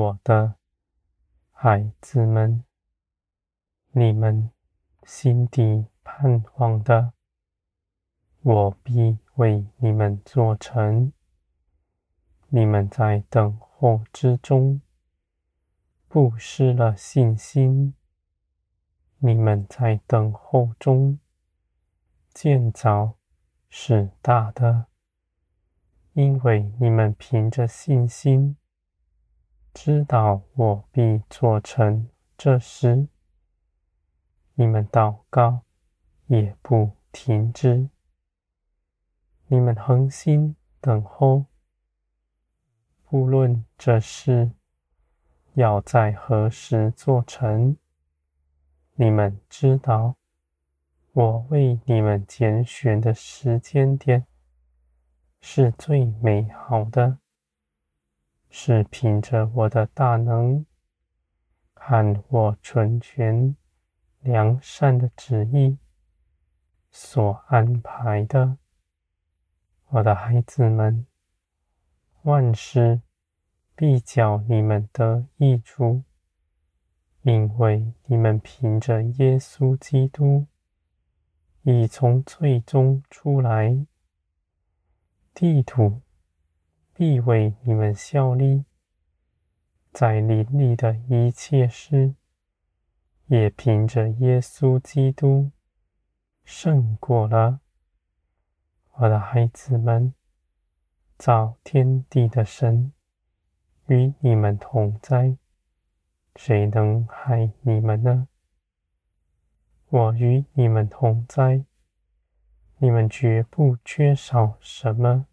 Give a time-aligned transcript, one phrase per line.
[0.00, 0.54] 我的
[1.50, 2.64] 孩子们，
[3.92, 4.50] 你们
[5.02, 7.12] 心底盼望的，
[8.40, 11.12] 我必为你们做成。
[12.48, 14.80] 你们在等候之中，
[16.08, 17.94] 不失了信心。
[19.18, 21.18] 你们在等候中，
[22.32, 23.16] 见着
[23.68, 24.86] 是大的，
[26.14, 28.56] 因为你们凭着信心，
[29.72, 33.08] 知道我必做成这事。
[34.54, 35.62] 你们祷告
[36.26, 37.88] 也不停止，
[39.46, 41.46] 你们恒心等候。
[43.04, 44.50] 不论这事
[45.54, 47.76] 要在何时做成，
[48.94, 50.16] 你们知道，
[51.12, 54.26] 我为你们拣选的时间点
[55.40, 57.18] 是最美好的，
[58.50, 60.66] 是凭着我的大能
[61.72, 63.56] 和我纯全
[64.20, 65.78] 良善的旨意
[66.90, 68.58] 所安排的，
[69.86, 71.06] 我的孩子们。
[72.22, 73.00] 万事
[73.74, 76.02] 必叫你们得益处，
[77.22, 80.46] 因为你们凭着耶稣基督
[81.62, 83.86] 已从罪中出来，
[85.32, 86.02] 地土
[87.00, 88.66] 必为你们效力，
[89.90, 92.14] 在林里的一切事
[93.24, 95.50] 也凭着耶稣基督
[96.44, 97.60] 胜过了，
[98.96, 100.12] 我的孩子们。
[101.16, 102.92] 造天地的神
[103.86, 105.38] 与你们同在，
[106.36, 108.28] 谁能害你们呢？
[109.88, 111.64] 我与你们同在，
[112.76, 115.26] 你们绝不缺少什么，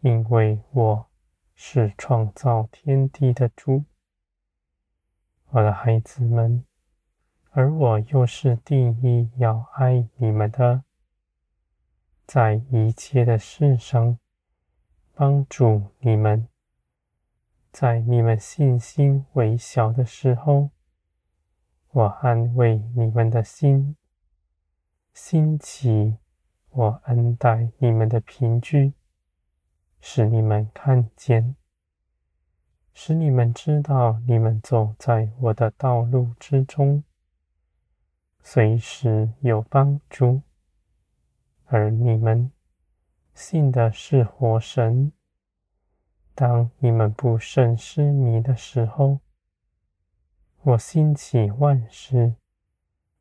[0.00, 1.06] 因为我
[1.54, 3.84] 是创造天地的主，
[5.50, 6.64] 我的孩子们，
[7.50, 10.84] 而我又是第一要爱你们的，
[12.26, 14.18] 在一切的事上。
[15.12, 16.48] 帮助你们，
[17.70, 20.70] 在你们信心微小的时候，
[21.90, 23.96] 我安慰你们的心；
[25.12, 26.16] 兴起，
[26.70, 28.94] 我恩待你们的凭据，
[30.00, 31.56] 使你们看见，
[32.92, 37.04] 使你们知道，你们走在我的道路之中，
[38.42, 40.42] 随时有帮助，
[41.66, 42.50] 而你们。
[43.32, 45.12] 信的是活神。
[46.34, 49.20] 当你们不慎失迷的时候，
[50.62, 52.34] 我兴起万事，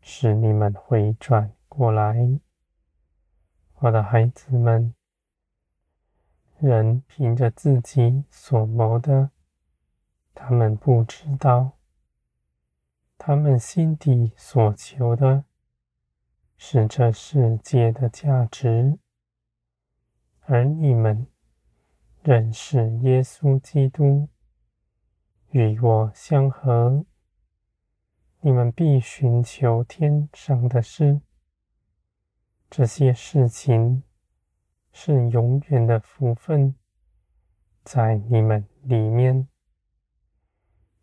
[0.00, 2.40] 使你们回转过来。
[3.76, 4.92] 我的孩子们，
[6.60, 9.30] 人凭着自己所谋的，
[10.34, 11.78] 他们不知道，
[13.16, 15.44] 他们心底所求的，
[16.58, 18.98] 是这世界的价值。
[20.42, 21.26] 而你们
[22.22, 24.28] 认识耶稣基督，
[25.52, 27.06] 与我相合，
[28.40, 31.22] 你们必寻求天上的事。
[32.68, 34.02] 这些事情
[34.92, 36.74] 是永远的福分，
[37.84, 39.48] 在你们里面，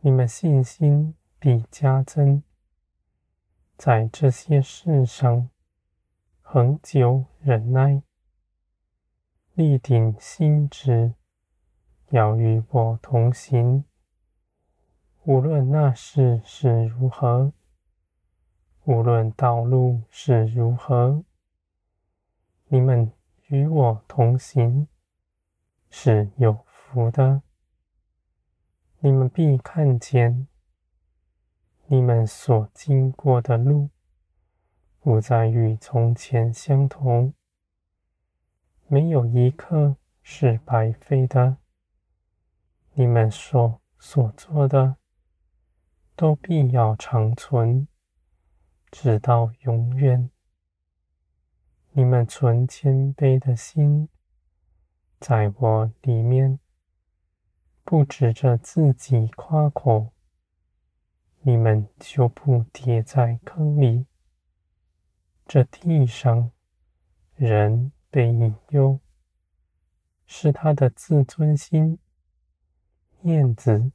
[0.00, 2.42] 你们信心必加增，
[3.76, 5.50] 在这些事上
[6.40, 8.02] 恒久忍耐。
[9.54, 11.12] 立定心志，
[12.08, 13.84] 要与我同行。
[15.24, 17.52] 无论那事是如何，
[18.84, 21.22] 无论道路是如何，
[22.68, 23.12] 你们
[23.52, 24.88] 与我同行
[25.90, 27.42] 是有福的。
[29.00, 30.48] 你们必看见，
[31.84, 33.90] 你们所经过的路，
[35.00, 37.34] 不再与从前相同。
[38.86, 41.58] 没有一刻是白费的。
[42.94, 44.96] 你们所所做的，
[46.16, 47.86] 都必要长存，
[48.90, 50.30] 直到永远。
[51.92, 54.08] 你们存谦卑的心，
[55.20, 56.58] 在我里面，
[57.84, 60.12] 不指着自己夸口，
[61.40, 64.06] 你们就不跌在坑里。
[65.46, 66.50] 这地上
[67.34, 67.92] 人。
[68.12, 69.00] 被引诱，
[70.26, 71.98] 是他的自尊心、
[73.22, 73.90] 面子，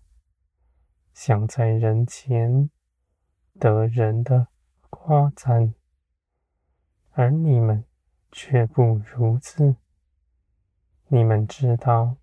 [1.14, 2.72] 想在人前
[3.60, 4.48] 得人的
[4.90, 5.76] 夸赞，
[7.12, 7.86] 而你们
[8.32, 9.76] 却不如此。
[11.08, 12.18] 你们知道，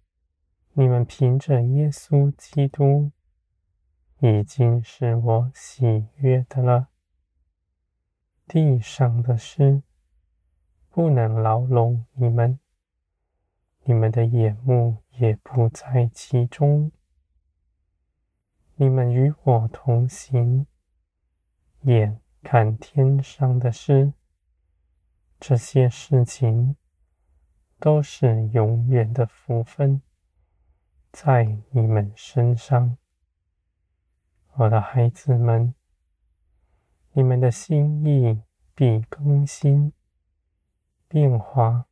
[0.73, 3.11] 你们凭着耶稣基督，
[4.21, 6.89] 已经是我喜悦的了。
[8.47, 9.83] 地上的事
[10.91, 12.61] 不能牢笼你们，
[13.85, 16.93] 你们的眼目也不在其中。
[18.77, 20.67] 你们与我同行，
[21.83, 24.13] 眼看天上的事，
[25.39, 26.77] 这些事情
[27.79, 30.01] 都是永远的福分，
[31.13, 32.97] 在你们身上。
[34.55, 35.75] 我的孩子们，
[37.13, 38.41] 你们的心意
[38.75, 39.93] 必更新、
[41.09, 41.87] 变化。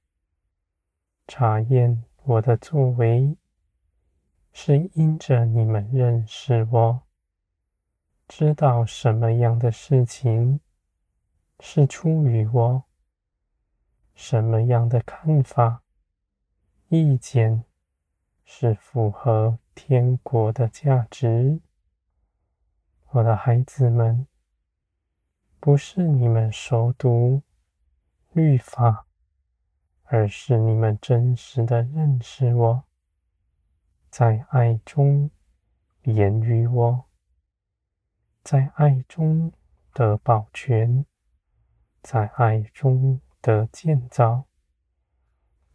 [1.29, 3.37] 查验我的作为，
[4.53, 7.03] 是因着你们认识我，
[8.29, 10.61] 知道什么样的事情
[11.61, 12.85] 是出于我，
[14.25, 15.83] 什么样的看法、
[16.87, 17.65] 意见
[18.45, 21.61] 是符合天国的价值。
[23.09, 24.29] 我的孩子们，
[25.59, 27.43] 不是你们熟读
[28.31, 29.09] 律法，
[30.05, 32.85] 而是你们真实的认识我，
[34.09, 35.33] 在爱中
[36.05, 37.07] 言于我，
[38.45, 39.53] 在爱中
[39.93, 41.05] 得保全，
[42.03, 44.45] 在爱中得建造。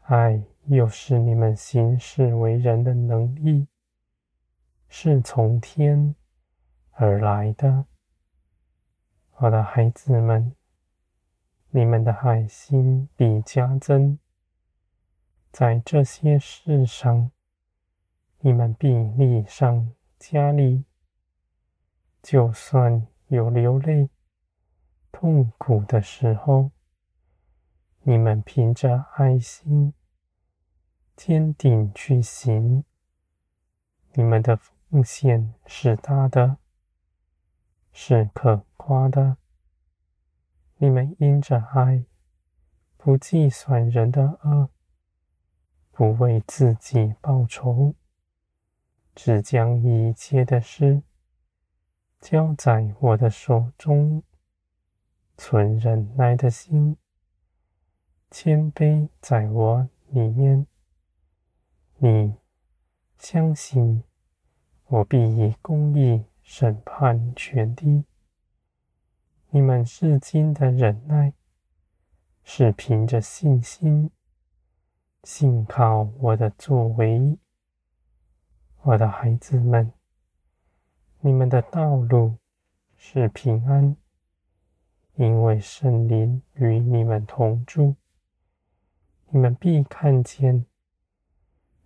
[0.03, 3.67] 爱又是你们行事为人的能力，
[4.87, 6.15] 是从天
[6.91, 7.85] 而来的，
[9.35, 10.55] 我的孩子们，
[11.71, 14.17] 你们的爱心比加增，
[15.51, 17.29] 在这些事上，
[18.39, 20.85] 你们必力上加力。
[22.23, 24.09] 就算有流泪、
[25.11, 26.71] 痛苦的时候，
[28.09, 29.93] 你们凭着爱心
[31.17, 32.85] 坚定去行，
[34.13, 36.55] 你们的奉献是大的。
[37.91, 39.35] 是可夸的。
[40.77, 42.05] 你们因着爱，
[42.95, 44.69] 不计算人的恶，
[45.91, 47.93] 不为自己报仇，
[49.13, 51.03] 只将一切的事
[52.21, 54.23] 交在我的手中，
[55.35, 56.95] 存忍耐的心，
[58.29, 60.67] 谦卑在我里面。
[61.97, 62.35] 你
[63.17, 64.03] 相信，
[64.87, 66.25] 我必以公义。
[66.49, 68.05] 审判全地，
[69.49, 71.33] 你们至今的忍耐，
[72.41, 74.09] 是凭着信心，
[75.25, 77.37] 信靠我的作为。
[78.83, 79.91] 我的孩子们，
[81.19, 82.37] 你们的道路
[82.95, 83.97] 是平安，
[85.15, 87.97] 因为圣灵与你们同住。
[89.37, 90.65] 你们必看见，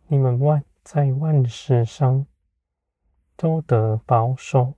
[0.08, 2.26] 你们万在万事上。
[3.36, 4.76] 都得保守，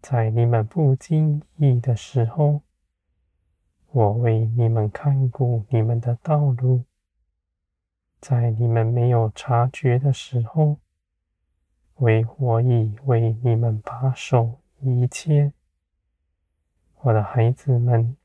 [0.00, 2.62] 在你们不经意的时候，
[3.92, 6.82] 我为你们看顾你们的道路；
[8.20, 10.78] 在你们没有察觉的时候，
[11.96, 15.52] 为我已为你们把守一切。
[17.02, 18.16] 我的孩子们，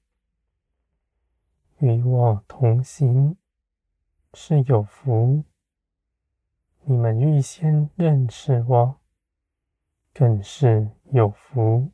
[1.85, 3.37] 与我同行
[4.33, 5.43] 是有福。
[6.81, 8.95] 你们预先认识我，
[10.11, 11.91] 更是有福。